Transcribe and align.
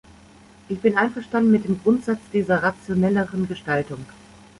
Ich 0.67 0.81
bin 0.81 0.97
einverstanden 0.97 1.51
mit 1.51 1.65
dem 1.65 1.79
Grundsatz 1.79 2.21
dieser 2.33 2.63
rationelleren 2.63 3.47
Gestaltung. 3.47 4.03